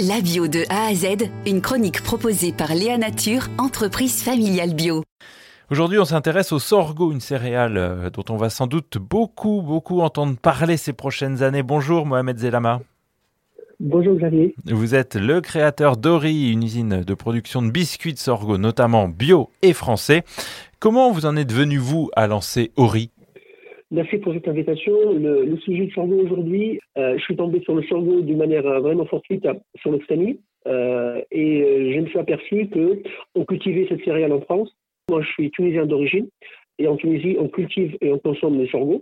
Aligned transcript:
La 0.00 0.20
bio 0.20 0.48
de 0.48 0.64
A 0.70 0.86
à 0.88 0.94
Z, 0.94 1.30
une 1.46 1.60
chronique 1.60 2.02
proposée 2.02 2.52
par 2.52 2.74
Léa 2.74 2.98
Nature, 2.98 3.46
entreprise 3.58 4.24
familiale 4.24 4.74
bio. 4.74 5.04
Aujourd'hui, 5.70 6.00
on 6.00 6.04
s'intéresse 6.04 6.50
au 6.50 6.58
sorgho, 6.58 7.12
une 7.12 7.20
céréale 7.20 7.76
euh, 7.76 8.10
dont 8.10 8.24
on 8.28 8.36
va 8.36 8.50
sans 8.50 8.66
doute 8.66 8.98
beaucoup, 8.98 9.62
beaucoup 9.62 10.00
entendre 10.00 10.36
parler 10.36 10.78
ces 10.78 10.92
prochaines 10.92 11.44
années. 11.44 11.62
Bonjour 11.62 12.06
Mohamed 12.06 12.36
Zelama. 12.38 12.80
Bonjour 13.78 14.16
Xavier. 14.16 14.56
Vous 14.64 14.96
êtes 14.96 15.14
le 15.14 15.40
créateur 15.40 15.96
d'Ori, 15.96 16.50
une 16.50 16.64
usine 16.64 17.02
de 17.02 17.14
production 17.14 17.62
de 17.62 17.70
biscuits 17.70 18.14
de 18.14 18.18
sorgho, 18.18 18.58
notamment 18.58 19.06
bio 19.06 19.48
et 19.62 19.74
français. 19.74 20.24
Comment 20.80 21.12
vous 21.12 21.24
en 21.24 21.36
êtes 21.36 21.52
venu, 21.52 21.78
vous, 21.78 22.10
à 22.16 22.26
lancer 22.26 22.72
Ori? 22.74 23.10
Merci 23.94 24.18
pour 24.18 24.34
cette 24.34 24.48
invitation. 24.48 25.12
Le, 25.12 25.56
sujet 25.58 25.84
du 25.84 25.92
sorgho 25.92 26.16
aujourd'hui, 26.16 26.80
euh, 26.98 27.16
je 27.16 27.22
suis 27.22 27.36
tombé 27.36 27.60
sur 27.60 27.76
le 27.76 27.82
sorgho 27.84 28.22
d'une 28.22 28.38
manière 28.38 28.66
euh, 28.66 28.80
vraiment 28.80 29.06
fortuite 29.06 29.46
sur 29.76 29.92
l'Occitanie. 29.92 30.40
Euh, 30.66 31.22
et 31.30 31.92
je 31.94 32.00
me 32.00 32.06
suis 32.06 32.18
aperçu 32.18 32.68
qu'on 32.70 33.44
cultivait 33.44 33.86
cette 33.88 34.04
céréale 34.04 34.32
en 34.32 34.40
France. 34.40 34.74
Moi, 35.08 35.22
je 35.22 35.28
suis 35.28 35.50
tunisien 35.52 35.86
d'origine. 35.86 36.26
Et 36.80 36.88
en 36.88 36.96
Tunisie, 36.96 37.36
on 37.38 37.46
cultive 37.46 37.96
et 38.00 38.10
on 38.10 38.18
consomme 38.18 38.58
le 38.58 38.66
sorgho. 38.66 39.00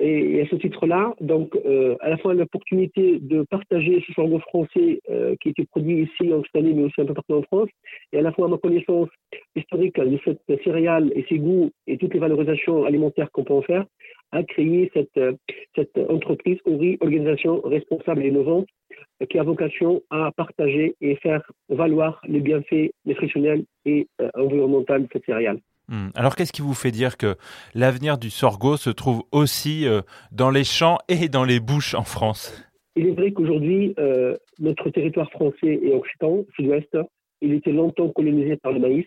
Et, 0.00 0.40
à 0.40 0.46
ce 0.46 0.56
titre-là, 0.56 1.14
donc, 1.20 1.54
euh, 1.64 1.96
à 2.00 2.10
la 2.10 2.16
fois 2.16 2.34
l'opportunité 2.34 3.18
de 3.20 3.42
partager 3.42 4.02
ce 4.06 4.12
sorgho 4.12 4.40
français 4.40 5.00
euh, 5.08 5.36
qui 5.40 5.50
était 5.50 5.64
produit 5.66 6.02
ici 6.02 6.32
en 6.32 6.38
Occitanie, 6.38 6.74
mais 6.74 6.84
aussi 6.84 7.00
un 7.00 7.06
peu 7.06 7.14
partout 7.14 7.34
en 7.34 7.42
France, 7.42 7.68
et 8.12 8.18
à 8.18 8.22
la 8.22 8.32
fois 8.32 8.48
ma 8.48 8.58
connaissance 8.58 9.08
historique 9.54 10.00
de 10.00 10.18
cette 10.24 10.62
céréale 10.64 11.12
et 11.14 11.24
ses 11.28 11.38
goûts 11.38 11.70
et 11.86 11.96
toutes 11.96 12.14
les 12.14 12.20
valorisations 12.20 12.84
alimentaires 12.84 13.30
qu'on 13.30 13.44
peut 13.44 13.54
en 13.54 13.62
faire, 13.62 13.84
a 14.32 14.42
créé 14.42 14.90
cette, 14.94 15.20
cette 15.76 15.96
entreprise 16.10 16.58
ORI, 16.64 16.98
Organisation 17.00 17.60
Responsable 17.60 18.24
et 18.24 18.28
Innovante, 18.28 18.66
qui 19.30 19.38
a 19.38 19.42
vocation 19.42 20.02
à 20.10 20.32
partager 20.32 20.94
et 21.00 21.16
faire 21.16 21.42
valoir 21.68 22.20
les 22.26 22.40
bienfaits 22.40 22.90
nutritionnels 23.04 23.64
et 23.84 24.08
euh, 24.20 24.30
environnementaux 24.34 24.98
de 24.98 25.08
cette 25.12 25.24
céréale. 25.24 25.60
Hmm. 25.88 26.08
Alors 26.14 26.34
qu'est-ce 26.34 26.52
qui 26.52 26.62
vous 26.62 26.74
fait 26.74 26.90
dire 26.90 27.18
que 27.18 27.36
l'avenir 27.74 28.16
du 28.16 28.30
sorgho 28.30 28.76
se 28.76 28.90
trouve 28.90 29.22
aussi 29.32 29.86
euh, 29.86 30.00
dans 30.32 30.50
les 30.50 30.64
champs 30.64 30.98
et 31.08 31.28
dans 31.28 31.44
les 31.44 31.60
bouches 31.60 31.94
en 31.94 32.04
France? 32.04 32.64
Il 32.96 33.08
est 33.08 33.12
vrai 33.12 33.32
qu'aujourd'hui, 33.32 33.94
euh, 33.98 34.34
notre 34.60 34.88
territoire 34.88 35.30
français 35.30 35.78
et 35.82 35.92
occitan, 35.92 36.44
sud-ouest, 36.54 36.96
il 37.42 37.52
était 37.52 37.72
longtemps 37.72 38.08
colonisé 38.08 38.56
par 38.56 38.72
le 38.72 38.78
maïs. 38.78 39.04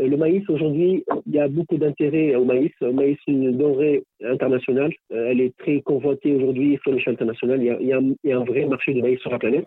Euh, 0.00 0.08
le 0.08 0.16
maïs, 0.16 0.42
aujourd'hui, 0.48 1.04
il 1.26 1.32
y 1.32 1.38
a 1.38 1.46
beaucoup 1.46 1.76
d'intérêt 1.76 2.34
au 2.34 2.44
maïs. 2.44 2.72
Le 2.80 2.92
maïs, 2.92 3.18
c'est 3.24 3.30
une 3.30 3.56
denrée 3.56 4.02
internationale. 4.24 4.92
Elle 5.10 5.40
est 5.40 5.56
très 5.58 5.80
convoitée 5.82 6.34
aujourd'hui 6.34 6.78
sur 6.82 6.92
l'échelle 6.92 7.14
internationale. 7.14 7.62
Il 7.62 7.86
y, 7.86 7.92
a, 7.92 8.38
un, 8.38 8.44
vrai 8.44 8.64
marché 8.64 8.94
de 8.94 9.00
maïs 9.00 9.20
sur 9.20 9.30
la 9.30 9.38
planète. 9.38 9.66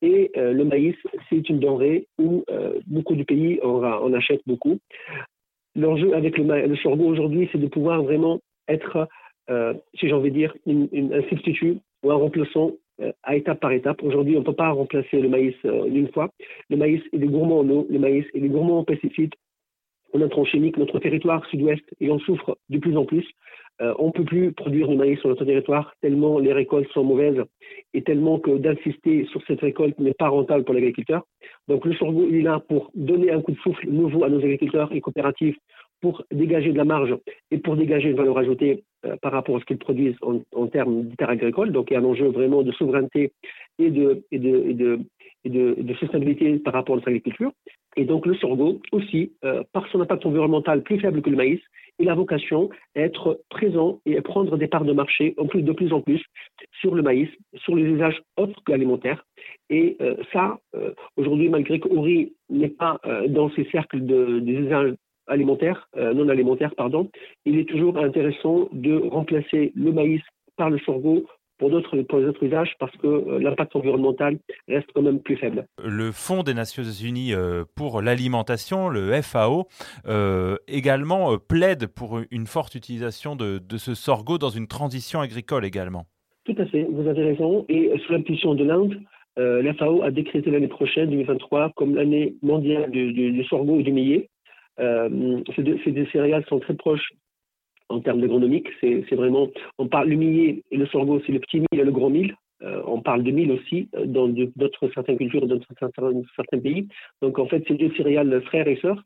Et 0.00 0.30
le 0.34 0.64
maïs, 0.64 0.96
c'est 1.28 1.48
une 1.48 1.60
denrée 1.60 2.06
où 2.18 2.44
beaucoup 2.86 3.14
de 3.14 3.22
pays 3.24 3.60
en, 3.62 3.82
en 3.82 4.12
achètent 4.14 4.46
beaucoup. 4.46 4.78
L'enjeu 5.74 6.14
avec 6.14 6.36
le, 6.38 6.66
le 6.66 6.76
sorgho 6.76 7.04
aujourd'hui, 7.04 7.48
c'est 7.50 7.58
de 7.58 7.66
pouvoir 7.66 8.02
vraiment 8.02 8.40
être, 8.68 9.08
euh, 9.50 9.74
si 9.98 10.08
j'ai 10.08 10.12
envie 10.12 10.30
de 10.30 10.36
dire, 10.36 10.54
un 10.66 11.22
substitut 11.28 11.78
ou 12.02 12.10
un 12.10 12.16
remplaçant 12.16 12.72
euh, 13.00 13.12
à 13.22 13.36
étape 13.36 13.60
par 13.60 13.72
étape. 13.72 14.02
Aujourd'hui, 14.02 14.36
on 14.36 14.40
ne 14.40 14.44
peut 14.44 14.54
pas 14.54 14.70
remplacer 14.70 15.20
le 15.20 15.28
maïs 15.28 15.54
euh, 15.64 15.88
d'une 15.88 16.08
fois. 16.08 16.30
Le 16.68 16.76
maïs, 16.76 17.02
est 17.12 17.18
gourmand 17.18 17.60
en 17.60 17.70
eau, 17.70 17.86
le 17.88 17.98
maïs, 17.98 18.26
est 18.34 18.40
gourmand 18.40 18.80
en 18.80 18.84
pesticides, 18.84 19.34
en 20.12 20.20
intrants 20.20 20.44
chimiques. 20.44 20.76
Notre 20.76 20.98
territoire 20.98 21.44
sud-ouest, 21.46 21.84
il 22.00 22.10
en 22.10 22.18
souffre 22.18 22.58
de 22.68 22.78
plus 22.78 22.96
en 22.96 23.04
plus. 23.04 23.26
On 23.98 24.08
ne 24.08 24.12
peut 24.12 24.24
plus 24.24 24.52
produire 24.52 24.86
du 24.86 24.96
maïs 24.96 25.18
sur 25.18 25.28
notre 25.28 25.44
territoire 25.44 25.92
tellement 26.02 26.38
les 26.38 26.52
récoltes 26.52 26.88
sont 26.92 27.02
mauvaises 27.02 27.42
et 27.94 28.02
tellement 28.02 28.38
que 28.38 28.52
d'insister 28.52 29.26
sur 29.32 29.42
cette 29.48 29.60
récolte 29.60 29.98
n'est 29.98 30.14
pas 30.14 30.28
rentable 30.28 30.62
pour 30.62 30.74
l'agriculteur. 30.74 31.26
Donc 31.68 31.84
le 31.84 31.94
sorgho, 31.94 32.26
il 32.28 32.36
est 32.36 32.42
là 32.42 32.60
pour 32.68 32.90
donner 32.94 33.30
un 33.30 33.40
coup 33.40 33.52
de 33.52 33.58
souffle 33.58 33.88
nouveau 33.88 34.24
à 34.24 34.28
nos 34.28 34.38
agriculteurs 34.38 34.92
et 34.92 35.00
coopératives 35.00 35.56
pour 36.00 36.24
dégager 36.32 36.72
de 36.72 36.76
la 36.76 36.84
marge 36.84 37.16
et 37.50 37.58
pour 37.58 37.76
dégager 37.76 38.10
une 38.10 38.16
valeur 38.16 38.36
ajoutée 38.36 38.82
euh, 39.06 39.16
par 39.22 39.32
rapport 39.32 39.56
à 39.56 39.60
ce 39.60 39.64
qu'ils 39.64 39.78
produisent 39.78 40.16
en, 40.22 40.66
termes 40.66 41.08
de 41.08 41.14
terres 41.14 41.30
agricoles. 41.30 41.70
Donc 41.70 41.90
il 41.90 41.94
y 41.94 41.96
a 41.96 42.00
un 42.00 42.04
enjeu 42.04 42.26
vraiment 42.26 42.62
de 42.62 42.72
souveraineté 42.72 43.32
et 43.78 43.90
de, 43.90 44.24
et 44.32 44.38
de, 44.38 44.64
et 44.68 44.74
de, 44.74 45.00
et 45.44 45.50
de, 45.50 45.76
de 45.78 45.94
sustainabilité 45.94 46.58
par 46.58 46.74
rapport 46.74 46.94
à 46.94 46.96
notre 46.96 47.08
agriculture. 47.08 47.52
Et 47.96 48.04
donc 48.04 48.26
le 48.26 48.34
sorgho 48.34 48.80
aussi, 48.92 49.32
euh, 49.44 49.62
par 49.72 49.86
son 49.88 50.00
impact 50.00 50.24
environnemental 50.24 50.82
plus 50.82 50.98
faible 50.98 51.20
que 51.22 51.30
le 51.30 51.36
maïs, 51.36 51.60
il 51.98 52.08
a 52.08 52.14
vocation 52.14 52.70
à 52.96 53.00
être 53.00 53.42
présent 53.50 54.00
et 54.06 54.16
à 54.16 54.22
prendre 54.22 54.56
des 54.56 54.66
parts 54.66 54.84
de 54.84 54.92
marché 54.92 55.34
en 55.36 55.46
plus 55.46 55.62
de 55.62 55.72
plus 55.72 55.92
en 55.92 56.00
plus 56.00 56.22
sur 56.80 56.94
le 56.94 57.02
maïs, 57.02 57.28
sur 57.56 57.76
les 57.76 57.82
usages 57.82 58.20
autres 58.38 58.58
qu'alimentaires. 58.64 59.24
Et 59.68 59.96
euh, 60.00 60.16
ça, 60.32 60.58
euh, 60.74 60.94
aujourd'hui, 61.16 61.48
malgré 61.50 61.80
que 61.80 61.88
Ori 61.88 62.32
n'est 62.48 62.68
pas 62.68 63.00
dans 63.28 63.50
ces 63.50 63.64
cercles 63.70 64.04
de, 64.04 64.40
des 64.40 64.52
usages 64.52 64.94
alimentaires, 65.26 65.88
non 65.96 66.28
alimentaires, 66.28 66.74
pardon, 66.74 67.10
il 67.46 67.58
est 67.58 67.68
toujours 67.68 67.96
intéressant 67.98 68.68
de 68.72 68.96
remplacer 68.96 69.72
le 69.74 69.92
maïs 69.92 70.20
par 70.56 70.70
le 70.70 70.78
sorgho 70.80 71.24
pour 71.58 71.70
d'autres 71.70 71.96
pour 72.02 72.18
les 72.18 72.26
autres 72.26 72.42
usages 72.42 72.74
parce 72.78 72.96
que 72.96 73.06
euh, 73.06 73.38
l'impact 73.38 73.76
environnemental 73.76 74.38
reste 74.68 74.88
quand 74.94 75.02
même 75.02 75.20
plus 75.20 75.36
faible. 75.36 75.66
Le 75.84 76.10
Fonds 76.12 76.42
des 76.42 76.54
Nations 76.54 76.82
Unies 76.82 77.34
euh, 77.34 77.64
pour 77.76 78.02
l'alimentation, 78.02 78.88
le 78.88 79.12
FAO, 79.22 79.66
euh, 80.06 80.56
également 80.66 81.36
plaide 81.38 81.86
pour 81.86 82.20
une 82.30 82.46
forte 82.46 82.74
utilisation 82.74 83.36
de, 83.36 83.58
de 83.58 83.76
ce 83.76 83.94
sorgho 83.94 84.38
dans 84.38 84.50
une 84.50 84.66
transition 84.66 85.20
agricole 85.20 85.64
également. 85.64 86.06
Tout 86.44 86.56
à 86.58 86.66
fait, 86.66 86.86
vous 86.90 87.08
avez 87.08 87.22
raison. 87.22 87.64
Et 87.68 87.92
sous 88.04 88.12
l'impulsion 88.12 88.54
de 88.54 88.64
l'Inde, 88.64 89.00
la 89.36 89.72
FAO 89.74 90.02
a 90.02 90.10
décrété 90.10 90.50
l'année 90.50 90.68
prochaine, 90.68 91.08
2023, 91.10 91.72
comme 91.76 91.94
l'année 91.94 92.34
mondiale 92.42 92.90
du, 92.90 93.44
sorgho 93.44 93.78
et 93.78 93.84
du 93.84 93.92
millet. 93.92 94.28
ces, 94.78 95.62
deux, 95.62 95.78
ces 95.84 95.92
deux 95.92 96.06
céréales 96.06 96.44
sont 96.48 96.58
très 96.58 96.74
proches 96.74 97.12
en 97.92 98.00
termes 98.00 98.22
agronomiques. 98.22 98.68
C'est 98.80 99.14
vraiment, 99.14 99.48
on 99.78 99.88
parle 99.88 100.08
le 100.08 100.16
millet 100.16 100.62
et 100.70 100.76
le 100.76 100.86
sorgho, 100.86 101.20
c'est 101.26 101.32
le 101.32 101.40
petit 101.40 101.60
mil 101.60 101.80
et 101.80 101.84
le 101.84 101.92
gros 101.92 102.10
mil. 102.10 102.34
Euh, 102.62 102.80
on 102.86 103.00
parle 103.00 103.22
de 103.24 103.30
mil 103.30 103.50
aussi 103.50 103.88
euh, 103.96 104.06
dans 104.06 104.28
d'autres 104.28 104.88
certaines 104.94 105.16
cultures, 105.16 105.46
dans 105.46 105.58
certains, 105.78 106.58
pays. 106.58 106.88
Donc 107.20 107.38
en 107.38 107.46
fait, 107.46 107.64
c'est 107.66 107.74
deux 107.74 107.92
céréales 107.96 108.40
frères 108.42 108.68
et 108.68 108.76
sœurs. 108.76 109.02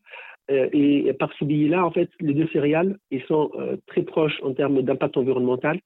Euh, 0.50 0.68
et 0.72 1.12
par 1.14 1.32
ce 1.38 1.44
biais-là, 1.44 1.84
en 1.84 1.90
fait, 1.90 2.10
les 2.20 2.34
deux 2.34 2.46
céréales, 2.48 2.98
ils 3.10 3.22
sont 3.22 3.50
très 3.86 4.02
proches 4.02 4.38
en 4.42 4.52
termes 4.52 4.82
d'impact 4.82 5.16
environnemental 5.16 5.80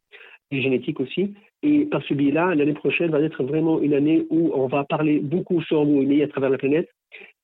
et 0.50 0.60
génétique 0.60 1.00
aussi. 1.00 1.34
Et 1.62 1.86
par 1.86 2.02
ce 2.04 2.14
biais-là, 2.14 2.54
l'année 2.54 2.74
prochaine 2.74 3.10
va 3.10 3.20
être 3.20 3.44
vraiment 3.44 3.80
une 3.80 3.94
année 3.94 4.26
où 4.30 4.50
on 4.54 4.66
va 4.66 4.84
parler 4.84 5.20
beaucoup 5.20 5.62
sur 5.62 5.82
et 5.82 5.84
millet 5.84 6.24
à 6.24 6.28
travers 6.28 6.50
la 6.50 6.58
planète. 6.58 6.88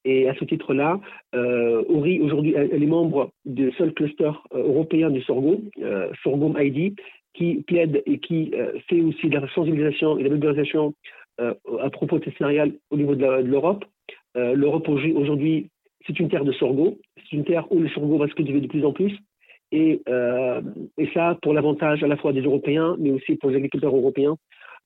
Et 0.08 0.28
à 0.28 0.34
ce 0.36 0.44
titre-là, 0.44 1.00
euh, 1.34 1.82
Ori, 1.88 2.20
aujourd'hui, 2.20 2.54
elle 2.56 2.80
est 2.80 2.86
membre 2.86 3.32
du 3.44 3.72
seul 3.72 3.92
cluster 3.92 4.30
euh, 4.54 4.62
européen 4.62 5.10
du 5.10 5.20
sorgho, 5.22 5.60
euh, 5.82 6.08
Sorghum 6.22 6.56
ID, 6.56 6.94
qui 7.34 7.64
plaide 7.66 8.04
et 8.06 8.20
qui 8.20 8.52
euh, 8.54 8.70
fait 8.88 9.00
aussi 9.00 9.28
de 9.28 9.36
la 9.36 9.48
sensibilisation 9.48 10.16
et 10.16 10.22
de 10.22 10.28
la 10.28 10.34
vulgarisation 10.34 10.94
à 11.38 11.90
propos 11.90 12.18
de 12.18 12.24
ces 12.24 12.30
céréales 12.38 12.72
au 12.90 12.96
niveau 12.96 13.14
de 13.14 13.26
l'Europe. 13.42 13.84
L'Europe 14.34 14.88
aujourd'hui, 14.88 15.68
c'est 16.06 16.18
une 16.18 16.30
terre 16.30 16.46
de 16.46 16.52
sorgho, 16.52 16.96
c'est 17.16 17.36
une 17.36 17.44
terre 17.44 17.70
où 17.70 17.78
le 17.78 17.90
sorgho 17.90 18.16
va 18.16 18.26
se 18.26 18.32
cultiver 18.32 18.62
de 18.62 18.66
plus 18.66 18.82
en 18.82 18.92
plus. 18.92 19.12
Et, 19.70 20.00
ça, 21.12 21.36
pour 21.42 21.52
l'avantage 21.52 22.02
à 22.02 22.06
la 22.06 22.16
fois 22.16 22.32
des 22.32 22.40
Européens, 22.40 22.96
mais 22.98 23.10
aussi 23.10 23.36
pour 23.36 23.50
les 23.50 23.56
agriculteurs 23.56 23.94
européens, 23.94 24.38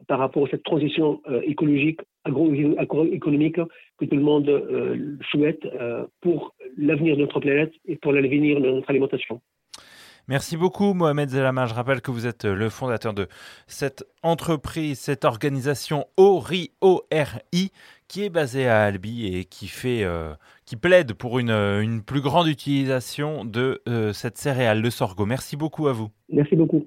par 0.06 0.19
rapport 0.19 0.47
à 0.47 0.50
cette 0.50 0.62
transition 0.62 1.20
euh, 1.28 1.41
écologique, 1.42 2.00
agroéconomique 2.25 3.56
que 3.98 4.04
tout 4.04 4.16
le 4.16 4.22
monde 4.22 4.48
euh, 4.48 5.16
souhaite 5.31 5.64
euh, 5.64 6.06
pour 6.20 6.54
l'avenir 6.76 7.16
de 7.16 7.22
notre 7.22 7.41
planète 7.41 7.72
et 7.86 7.97
pour 7.97 8.12
l'avenir 8.12 8.60
de 8.60 8.70
notre 8.70 8.91
alimentation. 8.91 9.41
Merci 10.28 10.56
beaucoup 10.56 10.94
Mohamed 10.94 11.28
Zelama. 11.28 11.66
Je 11.66 11.75
rappelle 11.75 12.00
que 12.00 12.10
vous 12.10 12.26
êtes 12.26 12.44
le 12.44 12.69
fondateur 12.69 13.14
de 13.14 13.26
cette 13.66 14.04
entreprise, 14.22 14.98
cette 14.98 15.25
organisation 15.25 16.04
ORI, 16.16 16.70
O-R-I, 16.80 17.70
qui 18.06 18.25
est 18.25 18.30
basée 18.30 18.69
à 18.69 18.84
Albi 18.84 19.34
et 19.34 19.45
qui, 19.45 19.66
fait, 19.66 20.04
qui 20.66 20.77
plaide 20.77 21.15
pour 21.15 21.41
une, 21.41 21.50
une, 21.50 22.03
plus 22.03 22.21
grande 22.21 22.47
utilisation 22.47 23.45
de 23.45 23.83
cette 24.12 24.36
céréale, 24.36 24.83
le 24.83 24.91
sorgho. 24.91 25.27
Merci 25.27 25.56
beaucoup 25.56 25.89
à 25.89 25.92
vous. 25.92 26.10
Merci 26.28 26.54
beaucoup. 26.54 26.86